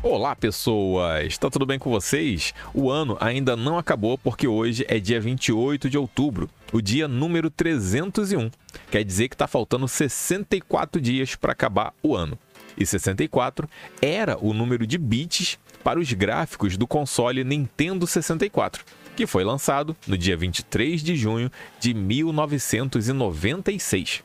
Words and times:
Olá, 0.00 0.36
pessoas! 0.36 1.26
Está 1.26 1.50
tudo 1.50 1.66
bem 1.66 1.76
com 1.76 1.90
vocês? 1.90 2.54
O 2.72 2.88
ano 2.88 3.16
ainda 3.20 3.56
não 3.56 3.76
acabou 3.76 4.16
porque 4.16 4.46
hoje 4.46 4.86
é 4.88 5.00
dia 5.00 5.20
28 5.20 5.90
de 5.90 5.98
outubro, 5.98 6.48
o 6.72 6.80
dia 6.80 7.08
número 7.08 7.50
301. 7.50 8.48
Quer 8.92 9.02
dizer 9.02 9.28
que 9.28 9.34
está 9.34 9.48
faltando 9.48 9.88
64 9.88 11.00
dias 11.00 11.34
para 11.34 11.50
acabar 11.50 11.92
o 12.00 12.14
ano. 12.14 12.38
E 12.76 12.86
64 12.86 13.68
era 14.00 14.38
o 14.38 14.54
número 14.54 14.86
de 14.86 14.96
bits 14.96 15.58
para 15.82 15.98
os 15.98 16.12
gráficos 16.12 16.76
do 16.76 16.86
console 16.86 17.42
Nintendo 17.42 18.06
64, 18.06 18.84
que 19.16 19.26
foi 19.26 19.42
lançado 19.42 19.96
no 20.06 20.16
dia 20.16 20.36
23 20.36 21.02
de 21.02 21.16
junho 21.16 21.50
de 21.80 21.92
1996. 21.92 24.22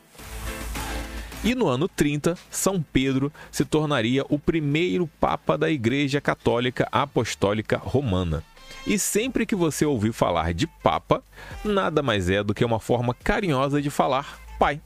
E 1.44 1.54
no 1.54 1.68
ano 1.68 1.90
30, 1.90 2.38
São 2.50 2.82
Pedro 2.82 3.32
se 3.52 3.66
tornaria 3.66 4.24
o 4.30 4.40
primeiro 4.40 5.06
Papa 5.20 5.58
da 5.58 5.70
Igreja 5.70 6.22
Católica 6.22 6.88
Apostólica 6.90 7.78
Romana. 7.78 8.42
E 8.88 8.98
sempre 8.98 9.46
que 9.46 9.56
você 9.56 9.86
ouvir 9.86 10.14
falar 10.14 10.54
de 10.54 10.68
Papa, 10.68 11.22
nada 11.64 12.02
mais 12.02 12.30
é 12.30 12.42
do 12.42 12.54
que 12.54 12.64
uma 12.64 12.80
forma 12.80 13.14
carinhosa 13.14 13.82
de 13.82 13.90
falar 13.90 14.40
pai. 14.58 14.80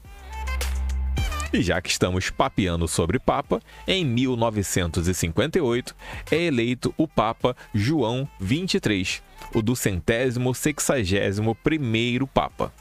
E 1.53 1.61
já 1.61 1.79
que 1.79 1.89
estamos 1.89 2.31
papeando 2.31 2.87
sobre 2.87 3.19
Papa, 3.19 3.61
em 3.87 4.03
1958 4.03 5.95
é 6.31 6.41
eleito 6.41 6.93
o 6.97 7.07
Papa 7.07 7.55
João 7.73 8.27
XXIII, 8.41 9.21
o 9.53 9.61
do 9.61 9.75
centésimo 9.75 10.55
sexagésimo 10.55 11.53
primeiro 11.53 12.25
Papa. 12.25 12.73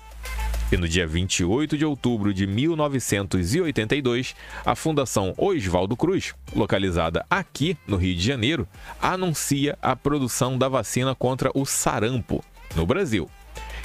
E 0.70 0.76
no 0.76 0.88
dia 0.88 1.06
28 1.06 1.78
de 1.78 1.84
outubro 1.84 2.34
de 2.34 2.44
1982, 2.44 4.34
a 4.64 4.74
Fundação 4.74 5.32
Oswaldo 5.38 5.96
Cruz, 5.96 6.34
localizada 6.52 7.24
aqui 7.30 7.76
no 7.86 7.96
Rio 7.96 8.16
de 8.16 8.24
Janeiro, 8.24 8.66
anuncia 9.00 9.78
a 9.80 9.94
produção 9.94 10.58
da 10.58 10.68
vacina 10.68 11.14
contra 11.14 11.52
o 11.54 11.64
sarampo 11.64 12.44
no 12.74 12.84
Brasil. 12.84 13.30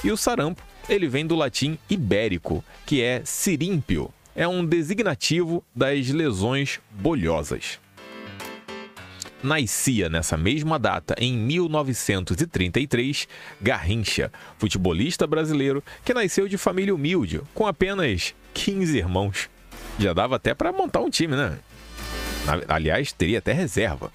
E 0.02 0.10
o 0.10 0.16
sarampo, 0.16 0.60
ele 0.88 1.06
vem 1.06 1.24
do 1.24 1.36
latim 1.36 1.78
ibérico, 1.88 2.64
que 2.84 3.00
é 3.00 3.22
sirímpio. 3.24 4.12
É 4.34 4.48
um 4.48 4.64
designativo 4.64 5.62
das 5.76 6.08
lesões 6.08 6.80
bolhosas 6.90 7.78
nascia 9.42 10.08
nessa 10.08 10.36
mesma 10.36 10.78
data, 10.78 11.14
em 11.18 11.36
1933, 11.36 13.28
Garrincha, 13.60 14.32
futebolista 14.58 15.26
brasileiro 15.26 15.82
que 16.04 16.14
nasceu 16.14 16.48
de 16.48 16.56
família 16.56 16.94
humilde, 16.94 17.40
com 17.54 17.66
apenas 17.66 18.34
15 18.54 18.96
irmãos. 18.96 19.50
Já 19.98 20.12
dava 20.12 20.36
até 20.36 20.54
para 20.54 20.72
montar 20.72 21.00
um 21.00 21.10
time, 21.10 21.36
né? 21.36 21.58
Aliás, 22.68 23.12
teria 23.12 23.38
até 23.38 23.52
reserva. 23.52 24.10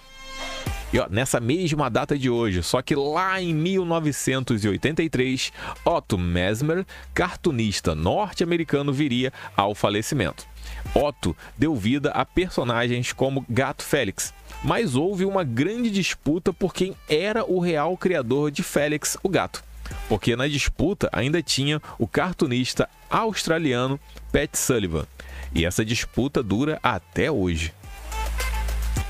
E 0.91 0.99
ó, 0.99 1.07
nessa 1.09 1.39
mesma 1.39 1.89
data 1.89 2.17
de 2.17 2.29
hoje, 2.29 2.63
só 2.63 2.81
que 2.81 2.95
lá 2.95 3.41
em 3.41 3.53
1983, 3.53 5.51
Otto 5.83 6.17
Mesmer, 6.17 6.85
cartunista 7.13 7.93
norte-americano, 7.93 8.93
viria 8.93 9.33
ao 9.55 9.75
falecimento. 9.75 10.45
Otto 10.93 11.35
deu 11.57 11.75
vida 11.75 12.11
a 12.11 12.23
personagens 12.23 13.11
como 13.11 13.45
Gato 13.49 13.83
Félix, 13.83 14.33
mas 14.67 14.95
houve 14.95 15.23
uma 15.23 15.45
grande 15.45 15.89
disputa 15.89 16.51
por 16.51 16.73
quem 16.73 16.93
era 17.07 17.49
o 17.49 17.57
real 17.57 17.95
criador 17.95 18.51
de 18.51 18.61
Félix 18.61 19.17
o 19.23 19.29
Gato. 19.29 19.63
Porque 20.09 20.35
na 20.35 20.45
disputa 20.45 21.09
ainda 21.13 21.41
tinha 21.41 21.81
o 21.97 22.05
cartunista 22.05 22.89
australiano 23.09 23.97
Pat 24.29 24.53
Sullivan. 24.55 25.07
E 25.55 25.65
essa 25.65 25.85
disputa 25.85 26.43
dura 26.43 26.77
até 26.83 27.31
hoje. 27.31 27.73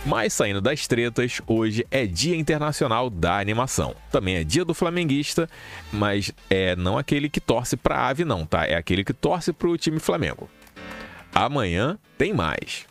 Mas 0.06 0.32
saindo 0.34 0.62
das 0.62 0.86
tretas, 0.86 1.42
hoje 1.48 1.88
é 1.90 2.06
Dia 2.06 2.36
Internacional 2.36 3.10
da 3.10 3.40
Animação. 3.40 3.96
Também 4.12 4.36
é 4.36 4.44
dia 4.44 4.64
do 4.64 4.76
flamenguista, 4.76 5.50
mas 5.92 6.32
é 6.52 6.76
não 6.76 7.00
aquele 7.00 7.30
que 7.30 7.42
torce 7.42 7.76
para 7.76 7.96
a 7.96 8.08
ave 8.10 8.24
não, 8.24 8.46
tá? 8.46 8.64
É 8.64 8.76
aquele 8.76 9.04
que 9.04 9.12
torce 9.12 9.52
para 9.52 9.68
o 9.68 9.76
time 9.76 9.98
Flamengo. 9.98 10.48
Amanhã 11.34 11.98
tem 12.16 12.32
mais. 12.32 12.86